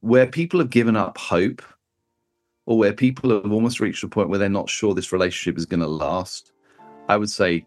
[0.00, 1.62] where people have given up hope
[2.66, 5.66] or where people have almost reached a point where they're not sure this relationship is
[5.66, 6.52] going to last,
[7.08, 7.66] I would say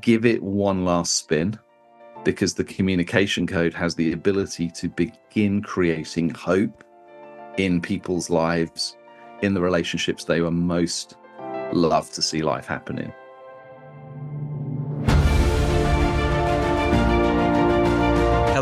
[0.00, 1.58] give it one last spin
[2.24, 6.84] because the communication code has the ability to begin creating hope
[7.56, 8.96] in people's lives,
[9.42, 11.16] in the relationships they were most
[11.72, 13.12] love to see life happening.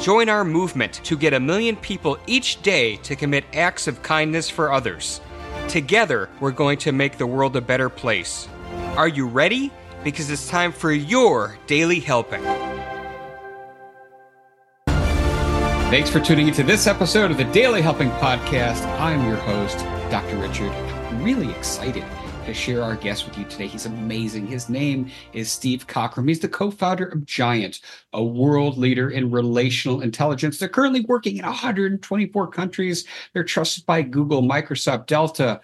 [0.00, 4.48] Join our movement to get a million people each day to commit acts of kindness
[4.48, 5.20] for others.
[5.68, 8.48] Together, we're going to make the world a better place.
[8.96, 9.70] Are you ready?
[10.02, 12.42] Because it's time for your daily helping.
[15.90, 18.86] Thanks for tuning into this episode of the Daily Helping Podcast.
[18.98, 19.76] I'm your host,
[20.10, 20.38] Dr.
[20.38, 20.72] Richard.
[20.72, 22.04] I'm really excited
[22.46, 23.66] to share our guest with you today.
[23.66, 24.46] He's amazing.
[24.46, 26.28] His name is Steve Cockram.
[26.28, 27.80] He's the co founder of Giant,
[28.12, 30.58] a world leader in relational intelligence.
[30.58, 33.04] They're currently working in 124 countries.
[33.32, 35.60] They're trusted by Google, Microsoft, Delta,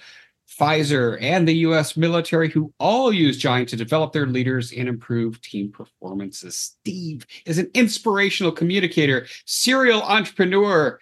[0.48, 5.40] Pfizer, and the US military, who all use Giant to develop their leaders and improve
[5.40, 6.56] team performances.
[6.56, 11.00] Steve is an inspirational communicator, serial entrepreneur,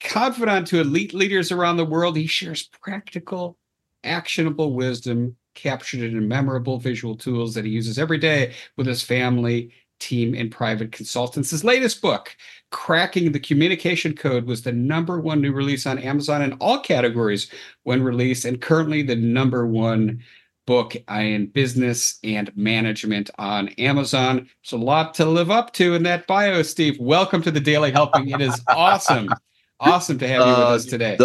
[0.00, 2.16] confidant to elite leaders around the world.
[2.16, 3.58] He shares practical
[4.04, 9.72] actionable wisdom captured in memorable visual tools that he uses every day with his family,
[9.98, 11.50] team, and private consultants.
[11.50, 12.34] His latest book,
[12.70, 17.50] Cracking the Communication Code, was the number one new release on Amazon in all categories
[17.82, 20.22] when released, and currently the number one
[20.66, 24.48] book in business and management on Amazon.
[24.62, 26.96] It's a lot to live up to in that bio, Steve.
[27.00, 28.30] Welcome to the Daily Helping.
[28.30, 29.28] It is awesome.
[29.80, 31.16] awesome to have you with uh, us today.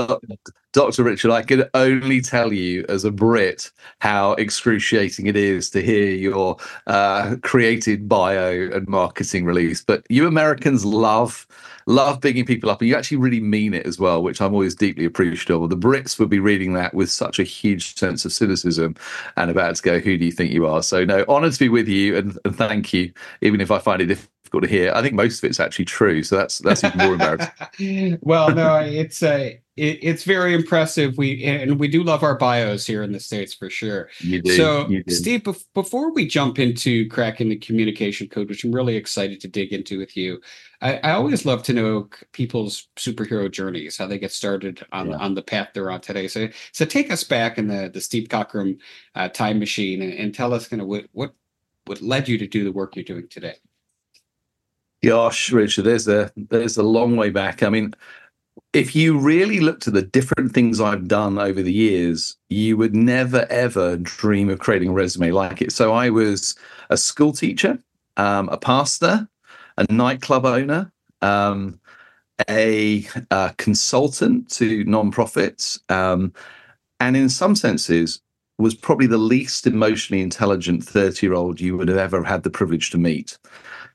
[0.76, 1.04] Dr.
[1.04, 6.10] Richard, I can only tell you as a Brit how excruciating it is to hear
[6.12, 9.82] your uh, created bio and marketing release.
[9.82, 11.48] But you Americans love
[11.88, 14.76] love bigging people up, and you actually really mean it as well, which I'm always
[14.76, 15.70] deeply appreciative of.
[15.70, 18.96] The Brits would be reading that with such a huge sense of cynicism
[19.38, 21.70] and about to go, "Who do you think you are?" So, no, honoured to be
[21.70, 24.12] with you, and, and thank you, even if I find it
[24.56, 24.94] difficult to hear.
[24.94, 28.20] I think most of it's actually true, so that's that's even more embarrassing.
[28.22, 29.54] well, no, it's a.
[29.54, 31.18] Uh, it, it's very impressive.
[31.18, 34.10] We and we do love our bios here in the states for sure.
[34.20, 34.56] You do.
[34.56, 35.14] So, you do.
[35.14, 39.74] Steve, before we jump into cracking the communication code, which I'm really excited to dig
[39.74, 40.40] into with you,
[40.80, 45.18] I, I always love to know people's superhero journeys, how they get started on yeah.
[45.18, 46.30] on the path they're on today.
[46.30, 48.78] So, so take us back in the the Steve Cockram
[49.16, 51.34] uh, time machine and, and tell us kind of what what
[51.84, 53.56] what led you to do the work you're doing today.
[55.04, 57.62] Gosh, Richard, there's a there's a long way back.
[57.64, 57.94] I mean,
[58.74, 62.96] if you really looked at the different things I've done over the years, you would
[62.96, 65.72] never ever dream of creating a resume like it.
[65.72, 66.56] So I was
[66.90, 67.80] a school teacher,
[68.18, 69.28] um, a pastor,
[69.78, 70.92] a nightclub owner,
[71.22, 71.80] um,
[72.50, 76.34] a, a, consultant to nonprofits, um,
[77.00, 78.22] and in some senses
[78.58, 82.50] was probably the least emotionally intelligent 30 year old you would have ever had the
[82.50, 83.38] privilege to meet.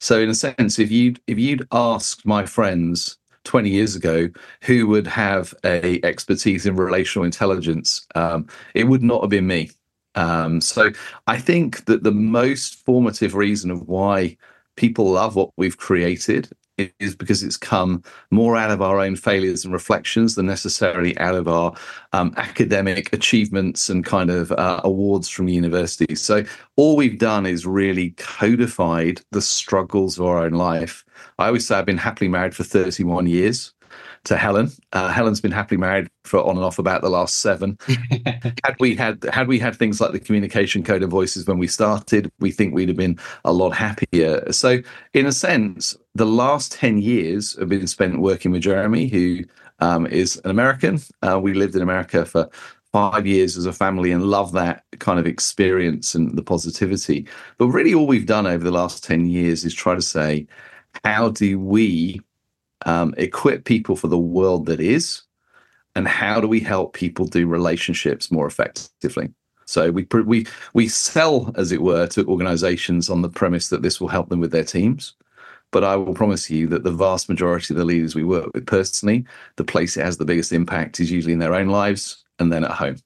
[0.01, 4.29] So in a sense, if you if you'd asked my friends 20 years ago
[4.63, 9.71] who would have a expertise in relational intelligence, um, it would not have been me.
[10.15, 10.91] Um, so
[11.27, 14.37] I think that the most formative reason of why
[14.77, 16.51] people love what we've created
[16.99, 21.35] is because it's come more out of our own failures and reflections than necessarily out
[21.35, 21.75] of our
[22.13, 26.21] um, academic achievements and kind of uh, awards from universities.
[26.23, 26.45] So
[26.77, 31.05] all we've done is really codified the struggles of our own life.
[31.39, 33.73] I always say I've been happily married for 31 years
[34.25, 34.71] to Helen.
[34.93, 37.79] Uh, Helen's been happily married for on and off about the last seven.
[38.65, 41.67] had we had had we had things like the communication code of voices when we
[41.67, 44.53] started, we think we'd have been a lot happier.
[44.53, 44.79] So,
[45.15, 49.45] in a sense, the last ten years have been spent working with Jeremy, who
[49.81, 51.01] um, is an American.
[51.23, 52.49] Uh, we lived in America for
[52.93, 57.27] five years as a family and love that kind of experience and the positivity.
[57.59, 60.47] But really, all we've done over the last 10 years is try to say,
[61.05, 62.21] how do we
[62.87, 65.23] um, equip people for the world that is,
[65.95, 69.33] and how do we help people do relationships more effectively?
[69.67, 74.01] So we we we sell, as it were, to organisations on the premise that this
[74.01, 75.15] will help them with their teams,
[75.73, 78.67] But I will promise you that the vast majority of the leaders we work with
[78.67, 79.25] personally,
[79.57, 82.65] the place it has the biggest impact is usually in their own lives and then
[82.65, 82.97] at home.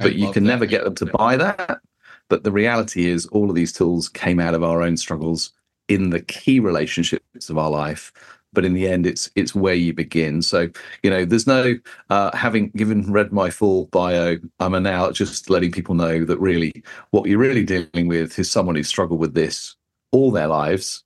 [0.00, 0.50] I but you can that.
[0.50, 1.80] never get them to buy that.
[2.28, 5.52] But the reality is, all of these tools came out of our own struggles
[5.88, 8.12] in the key relationships of our life
[8.52, 10.42] but in the end it's it's where you begin.
[10.42, 10.68] So
[11.02, 11.74] you know there's no
[12.10, 16.82] uh, having given read my full bio i'm now just letting people know that really
[17.10, 19.76] what you're really dealing with is someone who's struggled with this
[20.12, 21.04] all their lives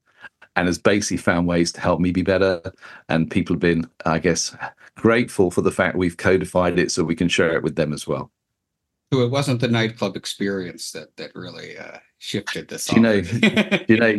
[0.57, 2.61] and has basically found ways to help me be better.
[3.09, 4.57] And people have been i guess
[4.97, 8.07] grateful for the fact we've codified it so we can share it with them as
[8.07, 8.31] well.
[9.13, 12.91] So it wasn't the nightclub experience that that really uh, shifted this.
[12.97, 13.13] You know,
[13.89, 14.15] you know,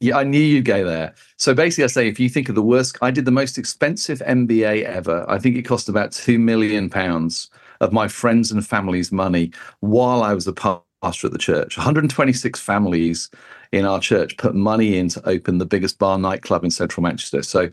[0.00, 1.14] you, I knew you'd go there.
[1.36, 4.20] So basically, I say if you think of the worst, I did the most expensive
[4.20, 5.24] MBA ever.
[5.28, 7.50] I think it cost about two million pounds
[7.80, 9.50] of my friends and family's money
[9.80, 11.76] while I was a pastor at the church.
[11.76, 13.28] 126 families
[13.72, 17.42] in our church put money in to open the biggest bar nightclub in central Manchester.
[17.42, 17.70] So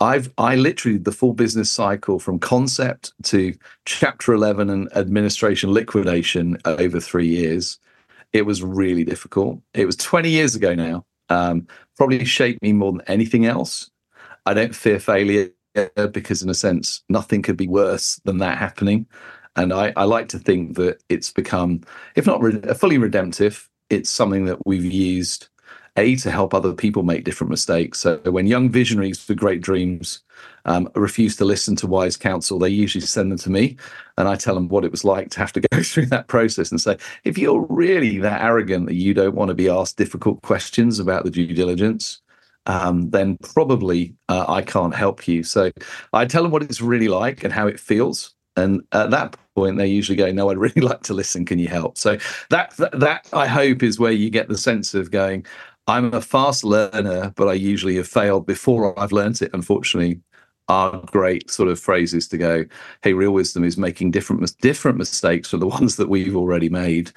[0.00, 3.52] I've I literally the full business cycle from concept to
[3.84, 7.80] chapter 11 and administration liquidation over 3 years.
[8.32, 9.60] It was really difficult.
[9.74, 11.04] It was 20 years ago now.
[11.30, 11.66] Um,
[11.96, 13.90] probably shaped me more than anything else.
[14.46, 15.50] I don't fear failure
[16.12, 19.06] because in a sense nothing could be worse than that happening.
[19.56, 21.82] And I, I like to think that it's become,
[22.14, 25.48] if not re- fully redemptive, it's something that we've used
[25.96, 27.98] a to help other people make different mistakes.
[27.98, 30.20] So when young visionaries with great dreams
[30.68, 33.76] um, refuse to listen to wise counsel, they usually send them to me,
[34.18, 36.70] and I tell them what it was like to have to go through that process
[36.70, 40.42] and say, if you're really that arrogant that you don't want to be asked difficult
[40.42, 42.20] questions about the due diligence.
[42.66, 45.42] Um, then probably uh, I can't help you.
[45.42, 45.70] So
[46.12, 48.34] I tell them what it's really like and how it feels.
[48.56, 51.46] And at that point, they usually go, "No, I'd really like to listen.
[51.46, 52.18] Can you help?" So
[52.50, 55.46] that, that that I hope is where you get the sense of going.
[55.86, 59.50] I'm a fast learner, but I usually have failed before I've learned it.
[59.54, 60.20] Unfortunately,
[60.68, 62.64] are great sort of phrases to go.
[63.02, 67.10] Hey, real wisdom is making different different mistakes from the ones that we've already made.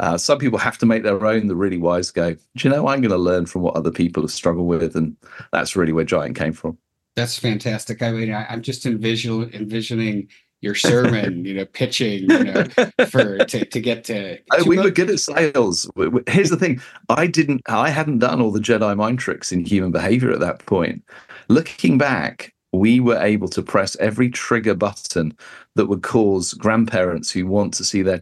[0.00, 1.48] Uh, some people have to make their own.
[1.48, 2.34] The really wise go.
[2.34, 5.16] Do you know I'm going to learn from what other people have struggled with, and
[5.52, 6.78] that's really where Giant came from.
[7.16, 8.00] That's fantastic.
[8.00, 10.28] I mean, I, am just envision, envisioning
[10.60, 12.64] your sermon, you know, pitching, you know,
[13.08, 14.38] for to, to get to.
[14.52, 15.90] Oh, we were good at sales.
[16.28, 19.90] Here's the thing: I didn't, I hadn't done all the Jedi mind tricks in human
[19.90, 21.02] behavior at that point.
[21.48, 25.36] Looking back, we were able to press every trigger button
[25.74, 28.20] that would cause grandparents who want to see their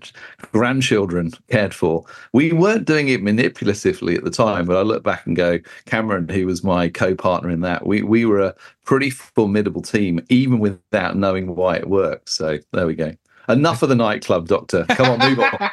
[0.53, 2.05] grandchildren cared for.
[2.33, 6.29] We weren't doing it manipulatively at the time, but I look back and go, Cameron,
[6.29, 8.55] who was my co-partner in that, we we were a
[8.85, 12.29] pretty formidable team, even without knowing why it worked.
[12.29, 13.17] So there we go.
[13.49, 14.85] Enough of the nightclub, doctor.
[14.91, 15.71] Come on, move on.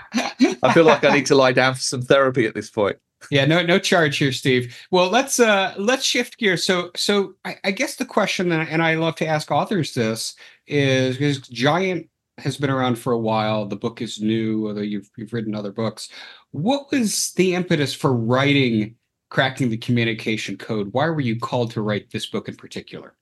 [0.61, 2.97] I feel like I need to lie down for some therapy at this point
[3.31, 4.77] yeah no no charge here steve.
[4.91, 6.65] Well let's uh let's shift gears.
[6.65, 10.35] So so i, I guess the question that, and i love to ask authors this
[10.67, 12.09] is because giant
[12.39, 13.65] has been around for a while.
[13.65, 16.09] The book is new although you've, you've written other books.
[16.51, 18.95] What was the impetus for writing
[19.29, 20.93] cracking the communication code?
[20.93, 23.15] Why were you called to write this book in particular?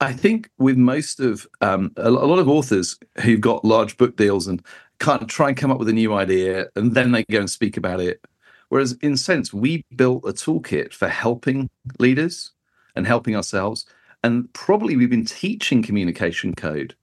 [0.00, 4.46] I think with most of um, a lot of authors who've got large book deals
[4.46, 4.62] and
[4.98, 7.50] kind of try and come up with a new idea and then they go and
[7.50, 8.24] speak about it.
[8.68, 12.52] Whereas, in a sense, we built a toolkit for helping leaders
[12.96, 13.86] and helping ourselves.
[14.24, 16.94] And probably we've been teaching communication code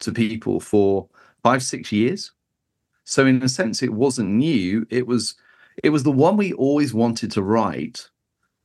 [0.00, 1.08] to people for
[1.42, 2.32] five, six years.
[3.04, 4.86] So, in a sense, it wasn't new.
[4.90, 5.36] It was
[5.84, 8.08] it was the one we always wanted to write,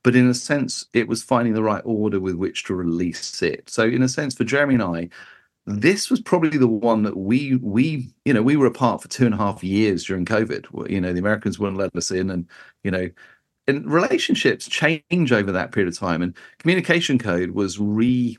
[0.02, 3.68] but in a sense, it was finding the right order with which to release it.
[3.70, 5.08] So, in a sense, for Jeremy and I,
[5.66, 9.26] this was probably the one that we we you know we were apart for two
[9.26, 10.66] and a half years during covid.
[10.90, 12.48] You know the americans wouldn't let us in and
[12.82, 13.08] you know
[13.68, 16.22] and relationships change over that period of time.
[16.22, 18.36] And communication code was re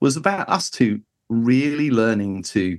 [0.00, 2.78] was about us two really learning to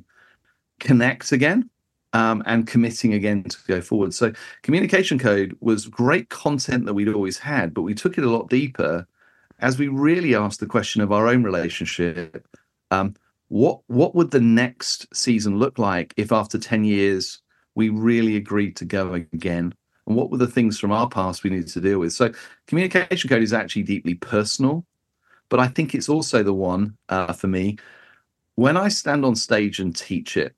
[0.80, 1.70] connect again
[2.14, 4.14] um, and committing again to go forward.
[4.14, 8.30] So communication code was great content that we'd always had but we took it a
[8.30, 9.08] lot deeper
[9.60, 12.48] as we really asked the question of our own relationship
[12.90, 13.14] um,
[13.52, 17.42] what what would the next season look like if after 10 years
[17.76, 19.74] we really agreed to go again?
[20.08, 22.14] And what were the things from our past we needed to deal with?
[22.14, 22.32] So
[22.68, 24.86] communication code is actually deeply personal
[25.52, 27.78] but i think it's also the one uh, for me
[28.56, 30.56] when i stand on stage and teach it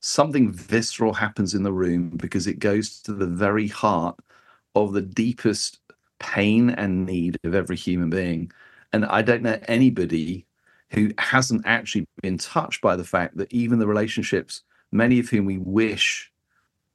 [0.00, 4.18] something visceral happens in the room because it goes to the very heart
[4.74, 5.78] of the deepest
[6.18, 8.50] pain and need of every human being.
[8.92, 10.46] And i don't know anybody
[10.90, 15.44] who hasn't actually been touched by the fact that even the relationships, many of whom
[15.44, 16.30] we wish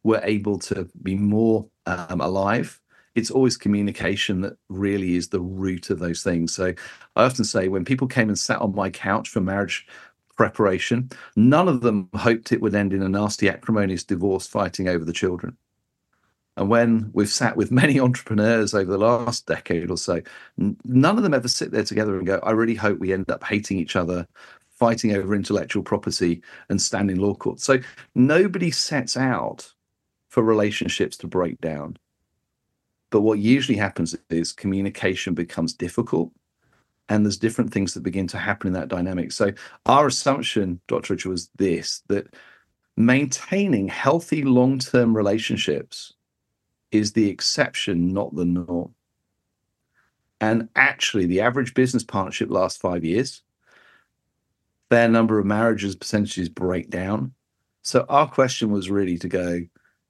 [0.04, 2.80] were able to be more um, alive,
[3.16, 6.54] it's always communication that really is the root of those things.
[6.54, 6.74] So
[7.16, 9.88] I often say when people came and sat on my couch for marriage
[10.36, 15.06] preparation, none of them hoped it would end in a nasty, acrimonious divorce fighting over
[15.06, 15.58] the children.
[16.58, 20.22] And when we've sat with many entrepreneurs over the last decade or so,
[20.58, 23.44] none of them ever sit there together and go, I really hope we end up
[23.44, 24.28] hating each other,
[24.72, 27.60] fighting over intellectual property, and standing law court.
[27.60, 27.80] So
[28.14, 29.72] nobody sets out
[30.30, 31.98] for relationships to break down.
[33.12, 36.32] But what usually happens is communication becomes difficult
[37.08, 39.32] and there's different things that begin to happen in that dynamic.
[39.32, 39.52] So
[39.86, 41.14] our assumption, Dr.
[41.14, 42.34] Richard, was this that
[42.98, 46.14] maintaining healthy long-term relationships
[46.96, 48.94] is the exception, not the norm.
[50.42, 53.42] And actually, the average business partnership lasts five years.
[54.90, 57.34] Fair number of marriages percentages break down.
[57.82, 59.62] So our question was really to go,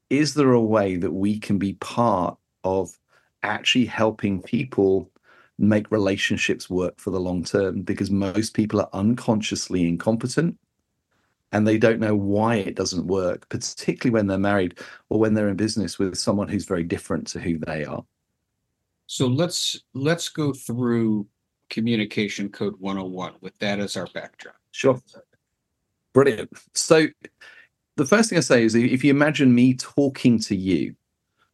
[0.10, 2.98] is there a way that we can be part of
[3.44, 5.12] actually helping people
[5.58, 7.82] make relationships work for the long term?
[7.82, 10.58] Because most people are unconsciously incompetent
[11.56, 14.78] and they don't know why it doesn't work, particularly when they're married
[15.10, 18.04] or when they're in business with someone who's very different to who they are.
[19.08, 21.28] So let's let's go through
[21.70, 24.58] communication code 101 with that as our backdrop.
[24.72, 25.02] Sure.
[26.14, 26.50] Brilliant.
[26.74, 27.08] So
[27.96, 30.94] the first thing I say is if you imagine me talking to you,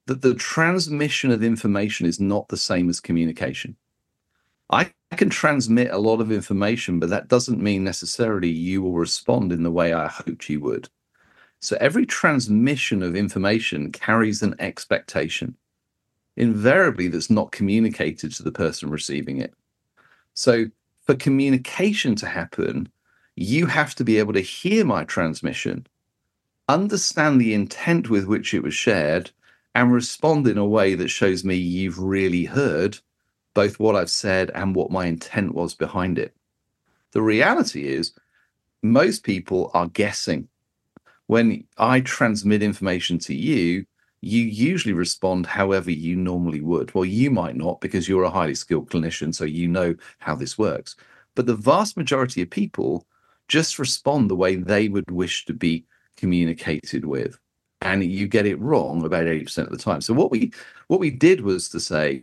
[0.08, 3.75] that the transmission of information is not the same as communication.
[4.72, 9.51] I can transmit a lot of information, but that doesn't mean necessarily you will respond
[9.51, 10.90] in the way I hoped you would.
[11.60, 15.56] So every transmission of information carries an expectation,
[16.38, 19.54] invariably, that's not communicated to the person receiving it.
[20.34, 20.66] So
[21.01, 22.90] for communication to happen,
[23.36, 25.86] you have to be able to hear my transmission,
[26.70, 29.32] understand the intent with which it was shared,
[29.75, 32.98] and respond in a way that shows me you've really heard
[33.53, 36.36] both what I've said and what my intent was behind it.
[37.12, 38.13] The reality is,
[38.84, 40.48] most people are guessing.
[41.27, 43.86] When I transmit information to you,
[44.22, 46.93] you usually respond however you normally would.
[46.93, 50.58] Well, you might not because you're a highly skilled clinician, so you know how this
[50.58, 50.96] works.
[51.36, 53.05] But the vast majority of people
[53.48, 55.86] just respond the way they would wish to be
[56.17, 57.39] communicated with.
[57.81, 60.01] And you get it wrong about 80% of the time.
[60.01, 60.53] So what we
[60.88, 62.22] what we did was to say,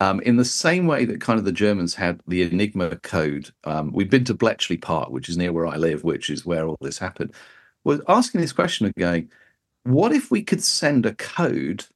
[0.00, 3.92] um, in the same way that kind of the Germans had the Enigma code, um,
[3.92, 6.78] we've been to Bletchley Park, which is near where I live, which is where all
[6.80, 7.32] this happened.
[7.84, 9.30] Was asking this question of going,
[9.84, 11.86] what if we could send a code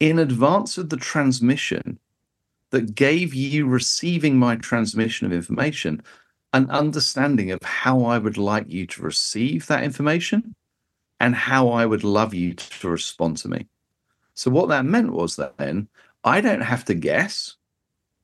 [0.00, 1.98] in advance of the transmission
[2.70, 6.02] that gave you receiving my transmission of information
[6.52, 10.54] an understanding of how I would like you to receive that information
[11.20, 13.66] and how I would love you to respond to me.
[14.34, 15.88] So what that meant was that then
[16.26, 17.54] I don't have to guess.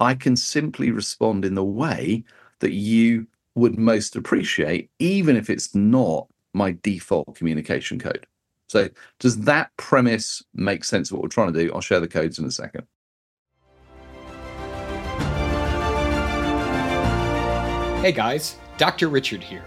[0.00, 2.24] I can simply respond in the way
[2.58, 8.26] that you would most appreciate, even if it's not my default communication code.
[8.68, 8.88] So,
[9.20, 11.72] does that premise make sense of what we're trying to do?
[11.72, 12.88] I'll share the codes in a second.
[18.02, 19.06] Hey guys, Dr.
[19.06, 19.62] Richard here.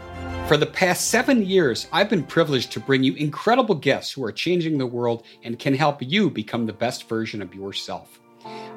[0.49, 4.31] For the past seven years, I've been privileged to bring you incredible guests who are
[4.33, 8.19] changing the world and can help you become the best version of yourself.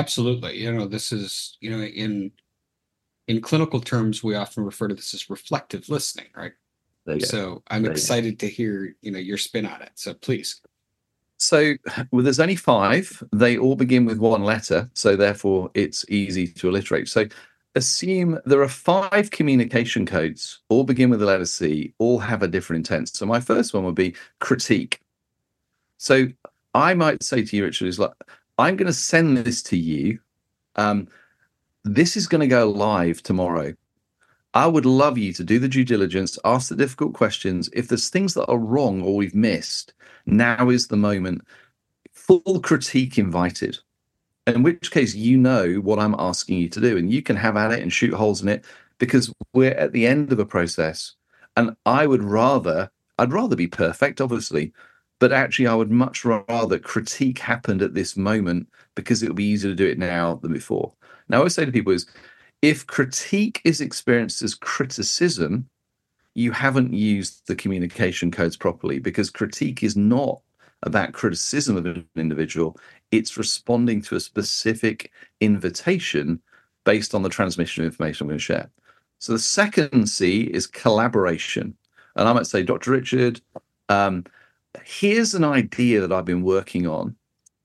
[0.00, 0.56] Absolutely.
[0.56, 2.32] You know, this is, you know, in
[3.28, 6.52] in clinical terms, we often refer to this as reflective listening, right?
[7.20, 9.90] So I'm there excited to hear, you know, your spin on it.
[9.94, 10.60] So please.
[11.38, 11.74] So
[12.10, 13.22] well, there's only five.
[13.32, 17.08] They all begin with one letter, so therefore it's easy to alliterate.
[17.08, 17.26] So
[17.74, 22.48] assume there are five communication codes, all begin with the letter C, all have a
[22.48, 23.08] different intent.
[23.10, 25.00] So my first one would be critique.
[25.98, 26.28] So
[26.74, 28.12] I might say to you, Richard, is like
[28.60, 30.18] I'm going to send this to you.
[30.76, 31.08] Um,
[31.84, 33.74] this is going to go live tomorrow.
[34.52, 37.70] I would love you to do the due diligence, ask the difficult questions.
[37.72, 39.94] If there's things that are wrong or we've missed,
[40.26, 41.42] now is the moment.
[42.12, 43.78] Full critique invited.
[44.46, 47.56] In which case, you know what I'm asking you to do, and you can have
[47.56, 48.64] at it and shoot holes in it
[48.98, 51.14] because we're at the end of a process.
[51.56, 54.72] And I would rather, I'd rather be perfect, obviously,
[55.20, 59.44] But actually, I would much rather critique happened at this moment because it would be
[59.44, 60.92] easier to do it now than before.
[61.28, 62.06] Now, I always say to people is
[62.62, 65.68] if critique is experienced as criticism,
[66.34, 70.40] you haven't used the communication codes properly because critique is not
[70.82, 72.78] about criticism of an individual,
[73.10, 75.10] it's responding to a specific
[75.40, 76.40] invitation
[76.84, 78.70] based on the transmission of information I'm going to share.
[79.18, 81.76] So the second C is collaboration.
[82.16, 82.92] And I might say, Dr.
[82.92, 83.40] Richard,
[83.90, 84.24] um,
[84.84, 87.16] here's an idea that I've been working on.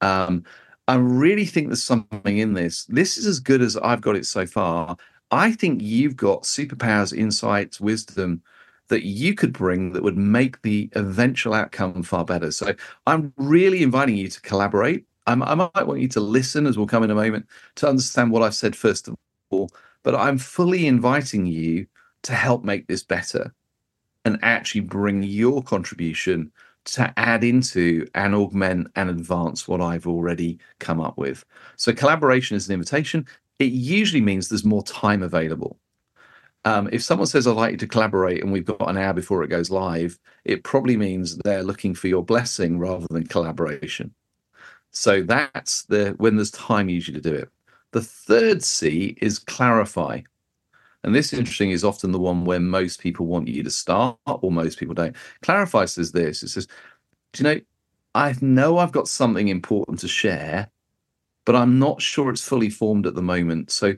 [0.02, 0.44] Um,
[0.88, 2.86] I really think there's something in this.
[2.86, 4.98] This is as good as I've got it so far.
[5.32, 8.44] I think you've got superpowers, insights, wisdom
[8.90, 12.52] that you could bring that would make the eventual outcome far better.
[12.52, 12.76] So
[13.08, 15.06] I'm really inviting you to collaborate.
[15.26, 18.32] I'm, i might want you to listen, as we'll come in a moment, to understand
[18.32, 19.16] what I've said first of
[19.50, 19.72] all.
[20.04, 21.88] But I'm fully inviting you
[22.24, 23.56] to help make this better
[24.24, 26.52] and actually bring your contribution
[26.86, 31.44] to add into and augment and advance what I've already come up with.
[31.76, 33.26] So collaboration is an invitation.
[33.60, 35.78] It usually means there's more time available.
[36.66, 39.44] Um, if someone says, I'd like you to collaborate and we've got an hour before
[39.44, 44.14] it goes live, it probably means they're looking for your blessing rather than collaboration.
[44.92, 47.50] So that's the when there's time usually to do it.
[47.92, 50.22] The third C is clarify.
[51.06, 54.52] And this interesting is often the one where most people want you to start, or
[54.52, 55.16] most people don't.
[55.44, 56.68] Clarify says this: it says,
[57.32, 57.62] Do you know,
[58.16, 60.68] I know I've got something important to share,
[61.46, 63.70] but I'm not sure it's fully formed at the moment.
[63.70, 63.94] So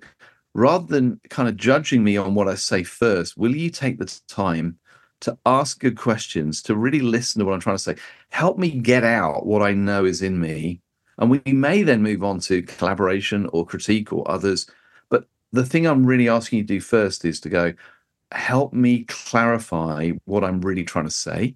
[0.54, 4.20] rather than kind of judging me on what I say first, will you take the
[4.28, 4.78] time
[5.22, 7.96] to ask good questions, to really listen to what I'm trying to say?
[8.32, 10.82] Help me get out what I know is in me.
[11.20, 14.68] And we may then move on to collaboration or critique or others.
[15.54, 17.74] The thing I'm really asking you to do first is to go,
[18.32, 21.56] help me clarify what I'm really trying to say,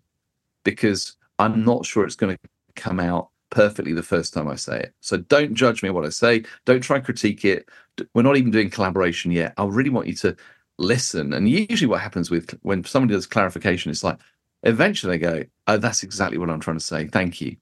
[0.63, 4.79] because I'm not sure it's going to come out perfectly the first time I say
[4.79, 4.93] it.
[5.01, 6.43] So don't judge me what I say.
[6.65, 7.67] Don't try and critique it.
[8.13, 9.53] We're not even doing collaboration yet.
[9.57, 10.35] I really want you to
[10.77, 11.33] listen.
[11.33, 14.17] And usually, what happens with when somebody does clarification, it's like
[14.63, 17.07] eventually they go, "Oh, that's exactly what I'm trying to say.
[17.07, 17.57] Thank you."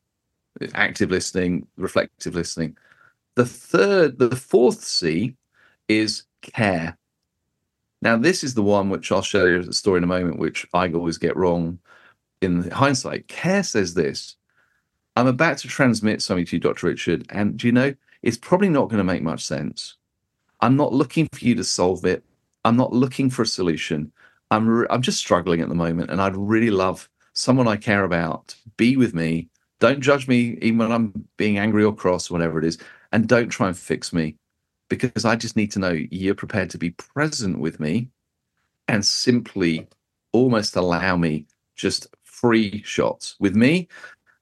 [0.75, 2.77] Active listening, reflective listening.
[3.35, 5.35] The third, the fourth C
[5.87, 6.97] is care.
[8.01, 10.65] Now, this is the one which I'll show you a story in a moment, which
[10.73, 11.79] I always get wrong
[12.41, 13.27] in hindsight.
[13.27, 14.37] Care says this
[15.15, 16.87] I'm about to transmit something to you, Dr.
[16.87, 19.97] Richard, and do you know, it's probably not going to make much sense.
[20.61, 22.23] I'm not looking for you to solve it.
[22.63, 24.11] I'm not looking for a solution.
[24.51, 28.03] I'm re- I'm just struggling at the moment, and I'd really love someone I care
[28.03, 29.49] about be with me.
[29.79, 32.77] Don't judge me even when I'm being angry or cross, or whatever it is,
[33.11, 34.35] and don't try and fix me
[34.89, 38.09] because I just need to know you're prepared to be present with me
[38.87, 39.87] and simply
[40.31, 43.87] almost allow me just free shots with me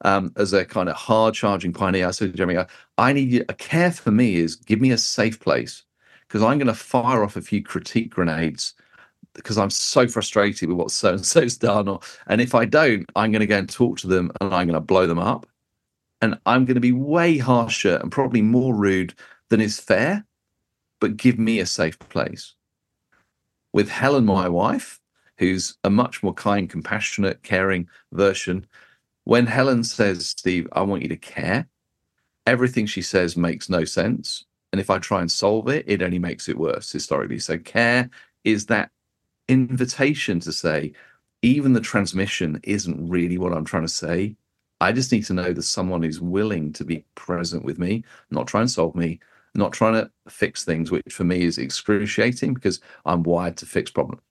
[0.04, 2.08] um, as a kind of hard charging pioneer.
[2.08, 2.64] I said Jeremy,
[2.96, 5.84] I need you, a care for me is give me a safe place
[6.26, 8.74] because I'm going to fire off a few critique grenades
[9.34, 11.88] because I'm so frustrated with what so and so's done.
[11.88, 14.66] Or, and if I don't, I'm going to go and talk to them and I'm
[14.66, 15.46] going to blow them up.
[16.20, 19.14] And I'm going to be way harsher and probably more rude
[19.50, 20.24] than is fair,
[21.00, 22.54] but give me a safe place.
[23.72, 25.00] With Helen, my wife,
[25.38, 28.66] who's a much more kind, compassionate, caring version,
[29.24, 31.68] when Helen says, Steve, I want you to care,
[32.46, 34.44] everything she says makes no sense.
[34.72, 37.38] And if I try and solve it, it only makes it worse historically.
[37.38, 38.10] So, care
[38.44, 38.90] is that
[39.48, 40.92] invitation to say,
[41.42, 44.36] even the transmission isn't really what I'm trying to say.
[44.80, 48.46] I just need to know that someone is willing to be present with me, not
[48.46, 49.20] try and solve me,
[49.58, 53.90] not trying to fix things, which for me is excruciating because I'm wired to fix
[53.90, 54.22] problems.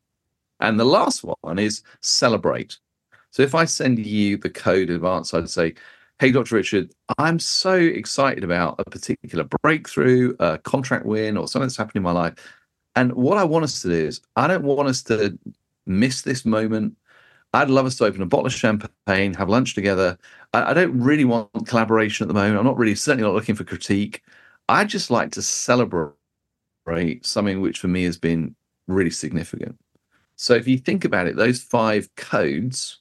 [0.60, 2.78] And the last one is celebrate.
[3.32, 5.76] So if I send you the code in advance, I'd say,
[6.20, 6.56] Hey, Dr.
[6.56, 11.98] Richard, I'm so excited about a particular breakthrough, a contract win, or something that's happened
[11.98, 12.34] in my life.
[12.96, 15.38] And what I want us to do is, I don't want us to
[15.86, 16.98] miss this moment.
[17.54, 20.18] I'd love us to open a bottle of champagne, have lunch together.
[20.54, 22.58] I, I don't really want collaboration at the moment.
[22.58, 24.24] I'm not really, certainly not looking for critique.
[24.70, 26.16] I just like to celebrate
[27.22, 28.56] something which for me has been
[28.88, 29.78] really significant.
[30.36, 33.00] So if you think about it, those five codes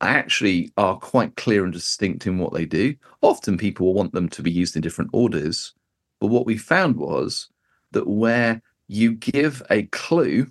[0.00, 2.94] actually are quite clear and distinct in what they do.
[3.22, 5.72] Often people want them to be used in different orders.
[6.20, 7.48] But what we found was
[7.92, 10.48] that where you give a clue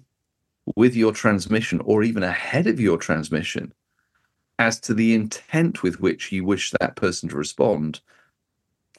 [0.76, 3.72] with your transmission or even ahead of your transmission
[4.58, 8.00] as to the intent with which you wish that person to respond,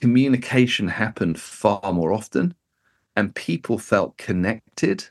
[0.01, 2.55] communication happened far more often
[3.17, 5.09] and people felt connected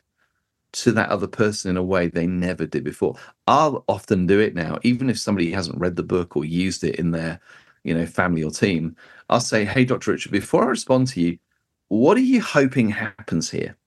[0.73, 3.15] to that other person in a way they never did before.
[3.47, 6.95] I'll often do it now, even if somebody hasn't read the book or used it
[6.95, 7.39] in their,
[7.83, 8.95] you know, family or team.
[9.29, 10.11] I'll say, "Hey, Dr.
[10.11, 11.39] Richard, before I respond to you,
[11.87, 13.77] what are you hoping happens here?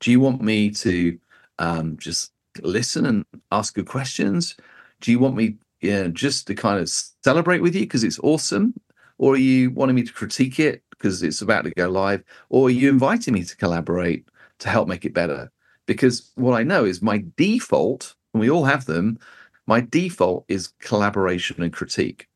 [0.00, 1.18] Do you want me to
[1.58, 4.56] um, just listen and ask good questions?
[5.00, 6.88] Do you want me yeah, just to kind of
[7.24, 8.74] celebrate with you because it's awesome?
[9.20, 12.24] Or are you wanting me to critique it because it's about to go live?
[12.48, 12.94] Or are you mm-hmm.
[12.94, 14.26] inviting me to collaborate
[14.60, 15.52] to help make it better?
[15.84, 19.18] Because what I know is my default, and we all have them,
[19.66, 22.28] my default is collaboration and critique.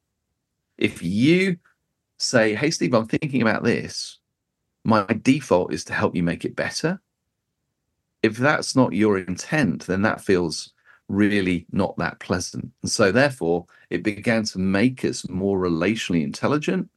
[0.77, 1.57] If you
[2.18, 4.18] say, Hey, Steve, I'm thinking about this,
[4.85, 7.01] my default is to help you make it better.
[8.23, 10.74] If that's not your intent, then that feels
[11.09, 12.71] really not that pleasant.
[12.83, 16.90] And so, therefore, it began to make us more relationally intelligent.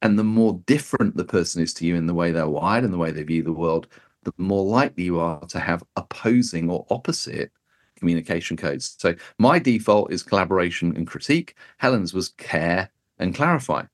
[0.00, 2.92] And the more different the person is to you in the way they're wired and
[2.92, 3.88] the way they view the world,
[4.22, 7.50] the more likely you are to have opposing or opposite
[7.96, 8.96] communication codes.
[8.98, 11.56] So, my default is collaboration and critique.
[11.78, 13.84] Helen's was care and clarify.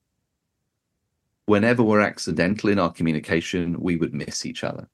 [1.47, 4.88] Whenever we're accidental in our communication, we would miss each other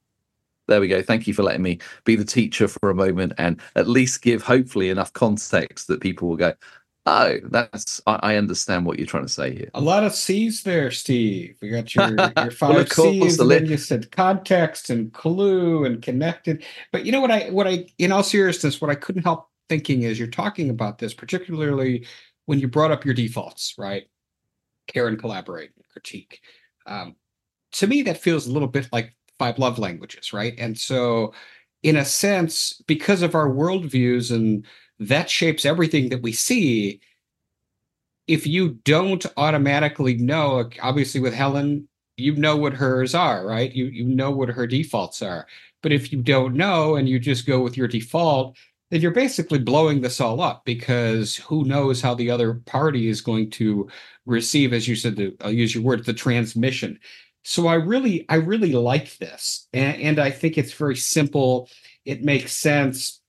[0.71, 1.01] there we go.
[1.01, 4.41] Thank you for letting me be the teacher for a moment and at least give
[4.41, 6.53] hopefully enough context that people will go,
[7.05, 9.69] oh, that's I, I understand what you're trying to say here.
[9.73, 11.57] A lot of C's there, Steve.
[11.61, 16.01] We got your your five well, C's, and then you said context and clue and
[16.01, 16.63] connected.
[16.91, 20.03] But you know what I what I in all seriousness, what I couldn't help thinking
[20.03, 22.05] is you're talking about this, particularly
[22.45, 24.07] when you brought up your defaults, right?
[24.87, 26.41] Care and collaborate, and critique.
[26.85, 27.15] Um,
[27.73, 30.53] to me, that feels a little bit like five love languages, right?
[30.59, 31.33] And so,
[31.81, 34.63] in a sense, because of our worldviews and
[34.99, 37.01] that shapes everything that we see,
[38.27, 43.73] if you don't automatically know, obviously with Helen, you know what hers are, right?
[43.73, 45.47] You you know what her defaults are.
[45.81, 48.55] But if you don't know and you just go with your default,
[48.91, 53.21] then you're basically blowing this all up because who knows how the other party is
[53.21, 53.89] going to
[54.27, 56.99] receive, as you said, the, I'll use your word, the transmission
[57.43, 61.69] so i really i really like this and, and, i think it's very simple.
[62.05, 63.21] It makes sense.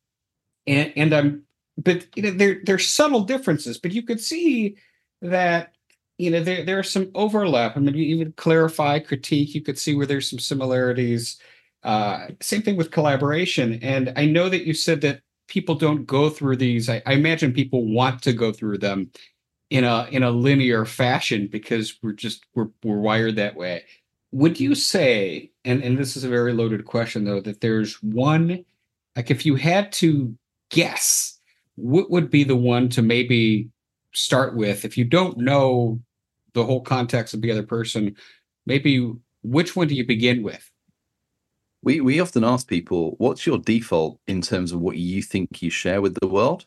[0.66, 1.42] And and i'm
[1.78, 4.76] but you know there there's subtle differences but you could see
[5.22, 5.74] that
[6.18, 7.76] you know there there's some overlap.
[7.76, 11.38] I mean you even clarify critique you could see where there's some similarities.
[11.82, 16.30] Uh same thing with collaboration and i know that you said that people don't go
[16.30, 16.88] through these.
[16.88, 19.10] I, I imagine people want to go through them
[19.68, 23.84] in a in a linear fashion because we're just we're we're wired that way
[24.32, 28.64] would you say and and this is a very loaded question though that there's one
[29.14, 30.34] like if you had to
[30.70, 31.38] guess
[31.76, 33.68] what would be the one to maybe
[34.12, 34.84] start with?
[34.84, 36.00] If you don't know
[36.54, 38.16] the whole context of the other person
[38.66, 40.70] maybe which one do you begin with?
[41.82, 45.70] We we often ask people what's your default in terms of what you think you
[45.70, 46.64] share with the world?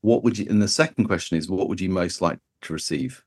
[0.00, 3.22] What would you and the second question is what would you most like to receive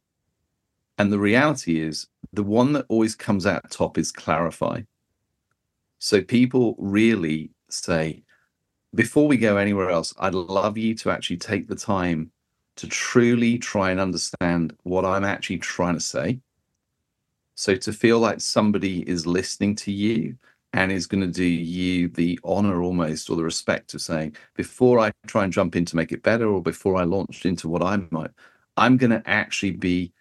[0.98, 4.82] and the reality is, the one that always comes out top is clarify.
[6.00, 8.24] So people really say,
[8.94, 12.32] before we go anywhere else, I'd love you to actually take the time
[12.78, 16.40] to truly try and understand what I'm actually trying to say.
[17.56, 20.38] So to feel like somebody is listening to you
[20.74, 25.00] and is going to do you the honor almost or the respect of saying, before
[25.00, 27.82] I try and jump in to make it better or before I launch into what
[27.82, 28.32] I might,
[28.76, 30.12] I'm going to actually be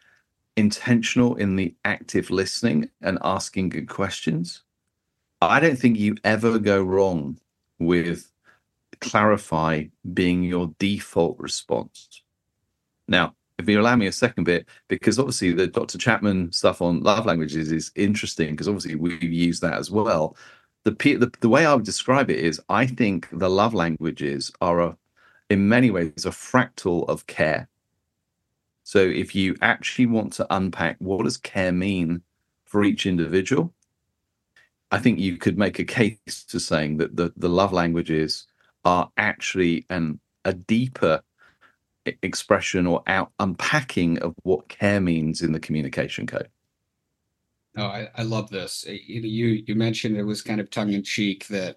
[0.57, 4.63] intentional in the active listening and asking good questions.
[5.41, 7.39] I don't think you ever go wrong
[7.79, 8.31] with
[9.01, 12.23] clarify being your default response.
[13.09, 15.99] Now, if you allow me a second bit, because obviously the Dr.
[15.99, 20.37] Chapman stuff on love languages is interesting because obviously we've used that as well.
[20.85, 24.81] The, the the way I would describe it is I think the love languages are
[24.81, 24.97] a,
[25.51, 27.69] in many ways a fractal of care.
[28.85, 32.23] So if you actually want to unpack what does care mean
[32.67, 33.75] for each individual,
[34.91, 38.47] I think you could make a case to saying that the, the love languages
[38.85, 41.23] are actually an a deeper
[42.23, 46.49] expression or out unpacking of what care means in the communication code.
[47.79, 48.85] Oh, I, I love this.
[48.87, 51.77] You you mentioned it was kind of tongue in cheek that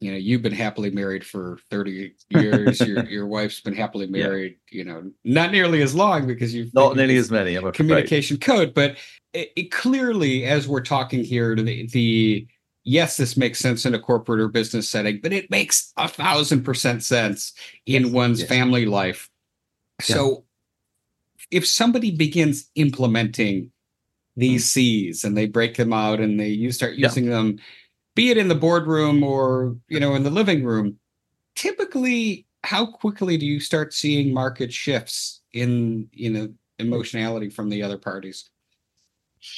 [0.00, 4.56] you know you've been happily married for 30 years your your wife's been happily married
[4.70, 4.78] yeah.
[4.78, 8.74] you know not nearly as long because you've not nearly as many I'm communication code
[8.74, 8.96] but
[9.32, 12.46] it, it, clearly as we're talking here the, the
[12.82, 16.64] yes this makes sense in a corporate or business setting but it makes a thousand
[16.64, 17.52] percent sense
[17.86, 18.12] in yes.
[18.12, 18.48] one's yes.
[18.48, 19.30] family life
[20.08, 20.16] yeah.
[20.16, 20.44] so
[21.50, 23.70] if somebody begins implementing
[24.36, 24.68] these mm.
[24.68, 27.30] c's and they break them out and they you start using yeah.
[27.32, 27.58] them
[28.20, 30.98] be it in the boardroom or you know in the living room
[31.54, 37.82] typically how quickly do you start seeing market shifts in you know emotionality from the
[37.82, 38.50] other parties?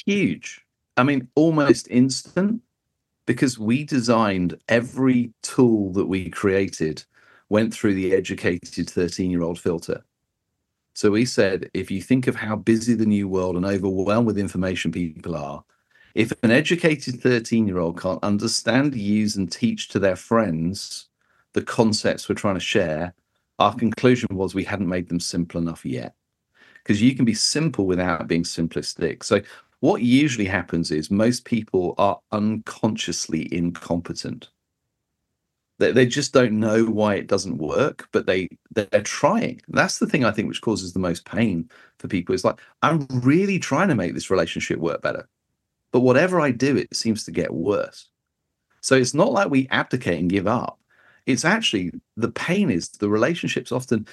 [0.05, 0.61] Huge.
[0.95, 2.61] I mean almost instant
[3.25, 7.03] because we designed every tool that we created
[7.49, 10.05] went through the educated 13 year old filter.
[10.93, 14.37] So we said if you think of how busy the new world and overwhelmed with
[14.37, 15.65] information people are
[16.15, 21.07] if an educated 13 year old can't understand, use, and teach to their friends
[21.53, 23.13] the concepts we're trying to share,
[23.59, 26.15] our conclusion was we hadn't made them simple enough yet.
[26.77, 29.23] Because you can be simple without being simplistic.
[29.23, 29.41] So,
[29.79, 34.49] what usually happens is most people are unconsciously incompetent.
[35.79, 39.61] They, they just don't know why it doesn't work, but they they're trying.
[39.67, 42.35] That's the thing I think which causes the most pain for people.
[42.35, 45.27] Is like I'm really trying to make this relationship work better
[45.93, 48.09] but whatever I do, it seems to get worse.
[48.81, 50.79] So it's not like we abdicate and give up.
[51.27, 54.07] It's actually the pain is the relationships often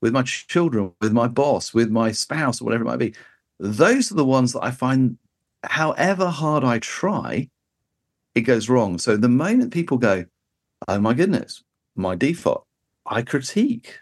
[0.00, 3.14] with my children, with my boss, with my spouse, or whatever it might be.
[3.60, 5.18] Those are the ones that I find,
[5.62, 7.48] however hard I try,
[8.34, 8.98] it goes wrong.
[8.98, 10.24] So the moment people go,
[10.88, 11.62] oh my goodness,
[11.96, 12.66] my default,
[13.04, 13.98] I critique.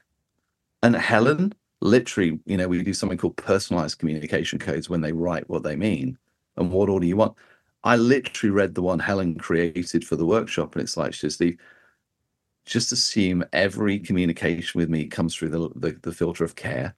[0.85, 5.51] And Helen, literally, you know, we do something called personalized communication codes when they write
[5.51, 6.17] what they mean
[6.57, 7.35] and what order you want.
[7.83, 11.59] I literally read the one Helen created for the workshop, and it's like, Steve,
[12.65, 16.95] just assume every communication with me comes through the, the, the filter of care.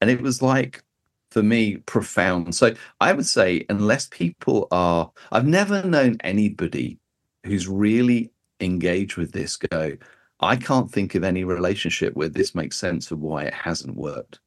[0.00, 0.82] And it was like,
[1.30, 2.54] for me, profound.
[2.54, 6.98] So I would say, unless people are, I've never known anybody
[7.44, 9.96] who's really engaged with this go,
[10.40, 14.40] I can't think of any relationship where this makes sense of why it hasn't worked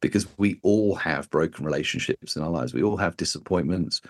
[0.00, 2.74] because we all have broken relationships in our lives.
[2.74, 4.00] We all have disappointments.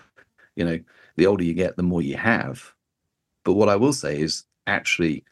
[0.55, 0.79] You know,
[1.15, 2.73] the older you get, the more you have.
[3.43, 5.23] But what I will say is actually,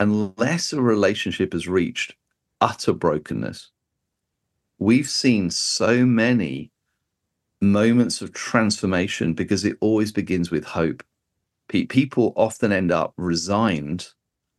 [0.00, 2.14] unless a relationship has reached
[2.60, 3.70] utter brokenness,
[4.78, 6.70] we've seen so many
[7.60, 11.02] moments of transformation because it always begins with hope.
[11.68, 14.08] People often end up resigned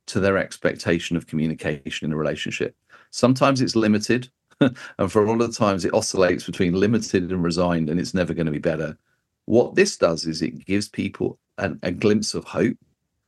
[0.07, 2.75] to their expectation of communication in a relationship.
[3.11, 4.29] Sometimes it's limited,
[4.97, 8.33] and for a lot of times it oscillates between limited and resigned and it's never
[8.33, 8.97] going to be better.
[9.45, 12.77] What this does is it gives people an, a glimpse of hope.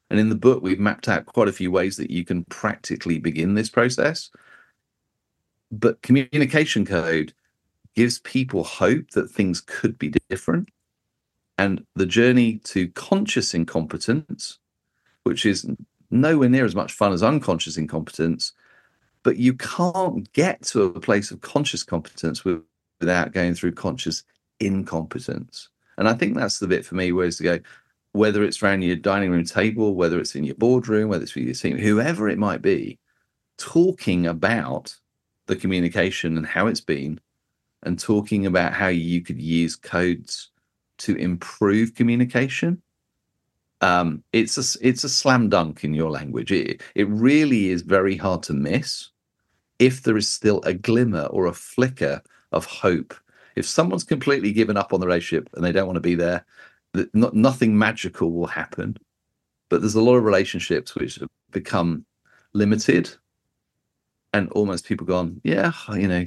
[0.09, 3.19] And in the book we've mapped out quite a few ways that you can practically
[3.19, 4.29] begin this process.
[5.71, 7.33] But communication code
[7.95, 10.69] gives people hope that things could be different.
[11.57, 14.59] And the journey to conscious incompetence
[15.23, 15.65] which is
[16.11, 18.53] nowhere near as much fun as unconscious incompetence
[19.23, 22.61] but you can't get to a place of conscious competence with,
[22.99, 24.23] without going through conscious
[24.59, 25.69] incompetence.
[25.97, 27.59] And I think that's the bit for me, whereas to go,
[28.13, 31.45] whether it's around your dining room table, whether it's in your boardroom, whether it's with
[31.45, 32.97] your team, whoever it might be,
[33.57, 34.95] talking about
[35.47, 37.19] the communication and how it's been,
[37.83, 40.51] and talking about how you could use codes
[40.97, 42.81] to improve communication.
[43.81, 46.51] Um, it's a it's a slam dunk in your language.
[46.51, 49.09] It it really is very hard to miss
[49.79, 53.13] if there is still a glimmer or a flicker of hope.
[53.55, 56.45] If someone's completely given up on the relationship and they don't want to be there,
[57.13, 58.97] not, nothing magical will happen.
[59.69, 62.05] But there's a lot of relationships which have become
[62.53, 63.09] limited,
[64.33, 66.25] and almost people gone, yeah, you know,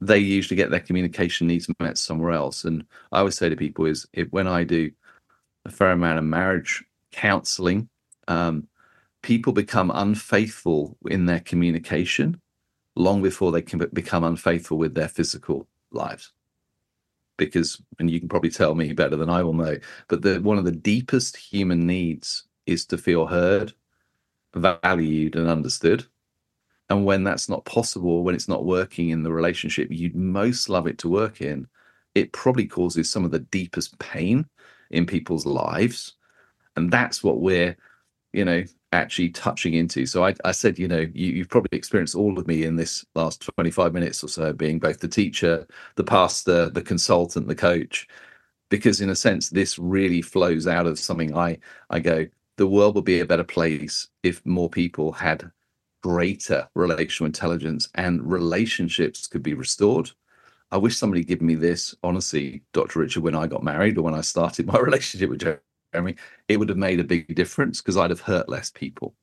[0.00, 2.64] they usually get their communication needs met somewhere else.
[2.64, 4.90] And I always say to people is if when I do
[5.64, 7.88] a fair amount of marriage counseling,
[8.28, 8.66] um,
[9.22, 12.40] people become unfaithful in their communication
[12.96, 16.32] long before they can become unfaithful with their physical lives.
[17.36, 20.58] Because and you can probably tell me better than i will know but the one
[20.58, 23.72] of the deepest human needs is to feel heard
[24.54, 26.04] valued and understood.
[26.90, 30.86] And when that's not possible when it's not working in the relationship you'd most love
[30.86, 31.66] it to work in
[32.14, 34.44] it probably causes some of the deepest pain
[34.90, 36.14] in people's lives
[36.76, 37.76] and that's what we're
[38.32, 40.04] you know actually touching into.
[40.06, 43.04] So I, I said, you know, you, you've probably experienced all of me in this
[43.14, 48.08] last 25 minutes or so, being both the teacher, the pastor, the consultant, the coach,
[48.68, 52.26] because in a sense, this really flows out of something I, I go,
[52.56, 55.50] the world would be a better place if more people had
[56.02, 60.10] greater relational intelligence and relationships could be restored.
[60.72, 63.00] I wish somebody given me this, honestly, Dr.
[63.00, 65.40] Richard, when I got married or when I started my relationship with
[65.92, 66.16] Jeremy,
[66.48, 69.14] it would have made a big difference because I'd have hurt less people.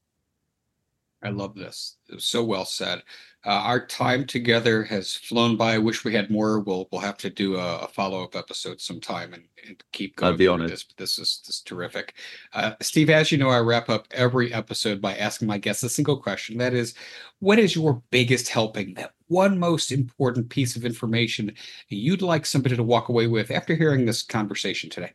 [1.24, 1.98] I love this.
[2.10, 3.02] It was so well said.
[3.44, 5.74] Uh, our time together has flown by.
[5.74, 6.60] I wish we had more.
[6.60, 10.34] We'll we'll have to do a, a follow up episode sometime and, and keep going.
[10.34, 10.70] I'd be honored.
[10.70, 12.14] This this is this is terrific.
[12.54, 15.90] Uh, Steve, as you know, I wrap up every episode by asking my guests a
[15.90, 16.58] single question.
[16.58, 16.94] That is,
[17.40, 18.94] what is your biggest helping?
[18.94, 21.54] That one most important piece of information
[21.90, 25.14] you'd like somebody to walk away with after hearing this conversation today.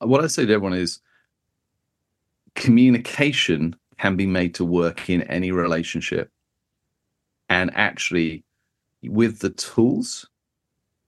[0.00, 1.00] What I say to everyone is
[2.54, 6.30] communication can be made to work in any relationship.
[7.50, 8.44] And actually,
[9.02, 10.26] with the tools,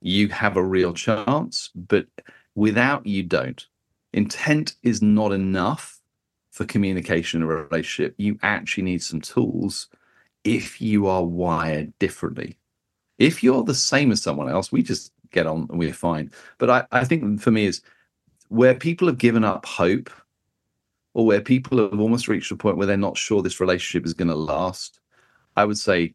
[0.02, 2.06] you have a real chance, but
[2.54, 3.66] without, you don't.
[4.12, 6.02] Intent is not enough
[6.50, 8.14] for communication in a relationship.
[8.18, 9.88] You actually need some tools
[10.44, 12.58] if you are wired differently.
[13.16, 16.30] If you're the same as someone else, we just get on and we're fine.
[16.58, 17.80] But I, I think for me is
[18.48, 20.10] where people have given up hope
[21.14, 24.14] or where people have almost reached a point where they're not sure this relationship is
[24.14, 25.00] going to last,
[25.56, 26.14] I would say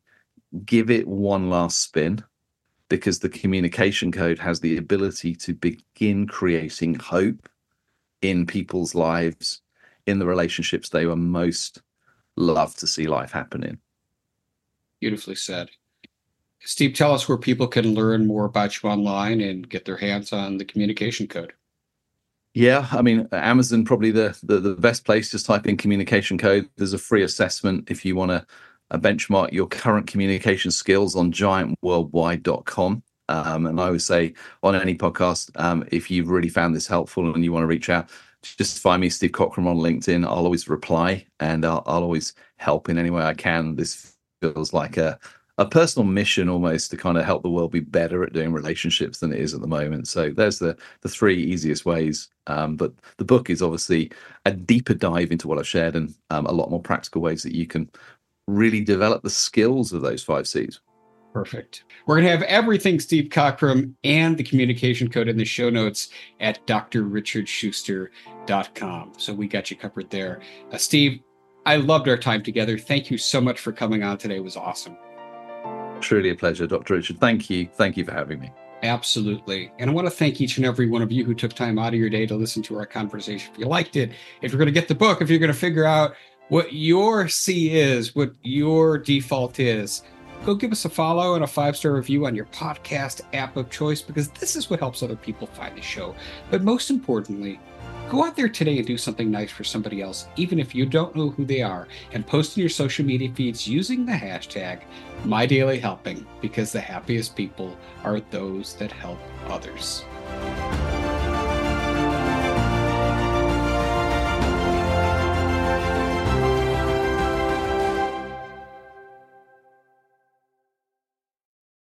[0.65, 2.23] give it one last spin
[2.89, 7.49] because the communication code has the ability to begin creating hope
[8.21, 9.61] in people's lives,
[10.05, 11.81] in the relationships they were most
[12.35, 13.77] love to see life happen in.
[14.99, 15.69] Beautifully said.
[16.59, 20.33] Steve, tell us where people can learn more about you online and get their hands
[20.33, 21.53] on the communication code.
[22.57, 25.29] Yeah, I mean, Amazon probably the, the, the best place.
[25.29, 26.67] Just type in communication code.
[26.75, 28.43] There's a free assessment if you want to
[28.89, 33.03] uh, benchmark your current communication skills on giantworldwide.com.
[33.29, 37.31] Um, and I would say on any podcast, um, if you've really found this helpful
[37.31, 38.09] and you want to reach out,
[38.41, 40.25] just find me, Steve Cockram, on LinkedIn.
[40.25, 43.75] I'll always reply and I'll, I'll always help in any way I can.
[43.75, 45.19] This feels like a
[45.57, 49.19] a personal mission almost to kind of help the world be better at doing relationships
[49.19, 50.07] than it is at the moment.
[50.07, 52.29] So there's the the three easiest ways.
[52.47, 54.11] Um, but the book is obviously
[54.45, 57.55] a deeper dive into what I've shared and um, a lot more practical ways that
[57.55, 57.89] you can
[58.47, 60.79] really develop the skills of those five C's.
[61.33, 61.83] Perfect.
[62.05, 66.09] We're going to have everything Steve Cockram and the communication code in the show notes
[66.39, 69.13] at drrichardshuster.com.
[69.17, 70.41] So we got you covered there.
[70.71, 71.19] Uh, Steve,
[71.65, 72.77] I loved our time together.
[72.77, 74.37] Thank you so much for coming on today.
[74.37, 74.97] It was awesome.
[76.01, 76.95] Truly a pleasure, Dr.
[76.95, 77.19] Richard.
[77.19, 77.67] Thank you.
[77.73, 78.51] Thank you for having me.
[78.83, 79.71] Absolutely.
[79.79, 81.93] And I want to thank each and every one of you who took time out
[81.93, 83.51] of your day to listen to our conversation.
[83.53, 85.57] If you liked it, if you're going to get the book, if you're going to
[85.57, 86.15] figure out
[86.49, 90.03] what your C is, what your default is,
[90.45, 93.69] go give us a follow and a five star review on your podcast app of
[93.69, 96.15] choice because this is what helps other people find the show.
[96.49, 97.59] But most importantly,
[98.09, 101.13] Go out there today and do something nice for somebody else, even if you don't
[101.13, 104.83] know who they are, and post in your social media feeds using the hashtag
[105.23, 109.19] MyDailyHelping because the happiest people are those that help
[109.49, 110.05] others.